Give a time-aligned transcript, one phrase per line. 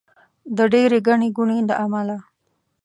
[0.57, 2.17] د ډېرې ګڼې ګوڼې له امله.